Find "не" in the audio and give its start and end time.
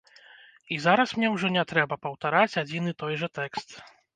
1.57-1.63